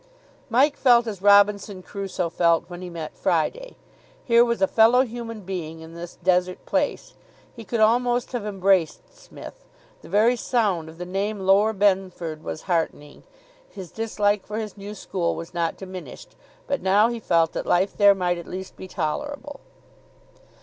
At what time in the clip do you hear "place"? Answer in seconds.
6.65-7.13